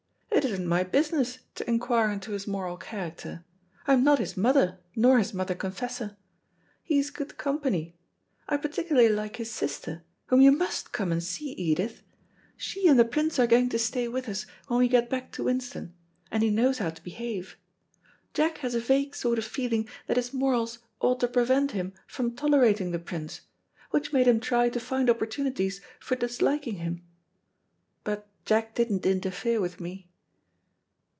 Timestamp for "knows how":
16.49-16.89